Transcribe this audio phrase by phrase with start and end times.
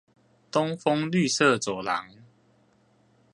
[0.51, 2.09] 東豐綠色走廊